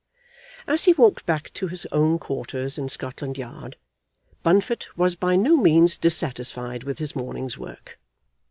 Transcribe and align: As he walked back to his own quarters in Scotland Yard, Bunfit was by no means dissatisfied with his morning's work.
As 0.65 0.85
he 0.85 0.93
walked 0.93 1.27
back 1.27 1.53
to 1.53 1.67
his 1.67 1.85
own 1.91 2.17
quarters 2.17 2.79
in 2.79 2.89
Scotland 2.89 3.37
Yard, 3.37 3.75
Bunfit 4.41 4.87
was 4.97 5.13
by 5.13 5.35
no 5.35 5.55
means 5.57 5.95
dissatisfied 5.95 6.83
with 6.85 6.97
his 6.97 7.15
morning's 7.15 7.55
work. 7.59 7.99